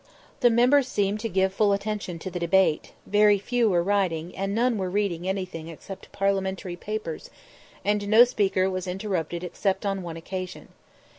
[0.39, 4.55] "]The members seemed to give full attention to the debate; very few were writing, and
[4.55, 7.29] none were reading anything except Parliamentary papers,
[7.85, 10.69] and no speaker was interrupted except on one occasion.